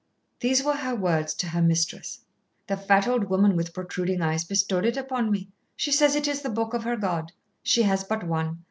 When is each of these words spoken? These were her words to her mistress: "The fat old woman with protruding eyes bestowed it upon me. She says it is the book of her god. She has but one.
These 0.39 0.63
were 0.63 0.77
her 0.77 0.95
words 0.95 1.35
to 1.35 1.49
her 1.49 1.61
mistress: 1.61 2.21
"The 2.65 2.75
fat 2.75 3.07
old 3.07 3.25
woman 3.29 3.55
with 3.55 3.71
protruding 3.71 4.19
eyes 4.23 4.43
bestowed 4.43 4.83
it 4.85 4.97
upon 4.97 5.29
me. 5.29 5.49
She 5.75 5.91
says 5.91 6.15
it 6.15 6.27
is 6.27 6.41
the 6.41 6.49
book 6.49 6.73
of 6.73 6.85
her 6.85 6.97
god. 6.97 7.31
She 7.61 7.83
has 7.83 8.03
but 8.03 8.23
one. 8.23 8.57